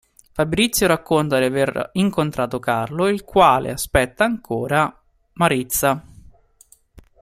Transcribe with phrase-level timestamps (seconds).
[0.31, 4.91] Fabrizio racconta di aver incontrato Carlo il quale aspetta ancora
[5.33, 6.03] Maritza.